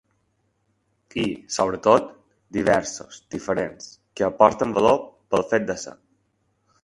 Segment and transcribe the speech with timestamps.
[1.23, 1.25] I,
[1.55, 2.07] sobretot,
[2.57, 4.99] diversos, diferents, que aporten valor
[5.35, 5.95] pel fet de ser.